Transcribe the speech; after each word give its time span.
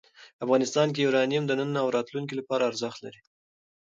افغانستان 0.43 0.87
کې 0.93 1.03
یورانیم 1.05 1.43
د 1.47 1.51
نن 1.59 1.71
او 1.83 1.87
راتلونکي 1.97 2.33
لپاره 2.37 2.67
ارزښت 2.69 2.97
لري. 3.05 3.21